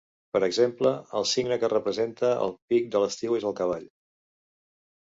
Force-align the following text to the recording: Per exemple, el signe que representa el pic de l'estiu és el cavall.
Per 0.35 0.39
exemple, 0.45 0.93
el 1.19 1.27
signe 1.33 1.59
que 1.65 1.71
representa 1.75 2.33
el 2.47 2.57
pic 2.73 2.91
de 2.97 3.05
l'estiu 3.05 3.39
és 3.43 3.49
el 3.53 3.59
cavall. 3.63 3.89